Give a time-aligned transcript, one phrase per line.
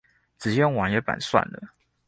[0.39, 1.75] 直接用網頁版算了